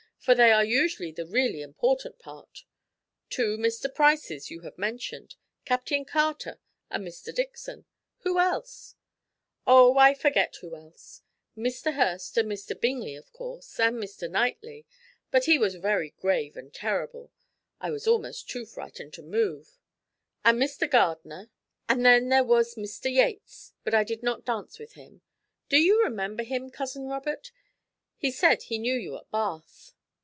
[0.21, 2.63] for they are usually the really important part.
[3.31, 3.91] Two Mr.
[3.91, 5.33] Prices you have mentioned,
[5.65, 6.59] Captain Carter
[6.91, 7.33] and Mr.
[7.33, 7.85] Dixon;
[8.19, 8.95] who else?"
[9.65, 11.23] "Oh, I forget who else;
[11.57, 11.95] Mr.
[11.95, 12.79] Hurst and Mr.
[12.79, 14.29] Bingley, of course, and Mr.
[14.29, 14.85] Knightley,
[15.31, 17.31] but he was very grave and terrible,
[17.79, 19.79] I was almost too frightened to move,
[20.45, 20.87] and Mr.
[20.87, 21.49] Gardiner,
[21.89, 23.11] and then there was Mr.
[23.11, 25.23] Yates, but I did not dance with him.
[25.67, 27.51] Do you remember him, Cousin Robert?
[28.17, 29.95] he said he knew you at Bath."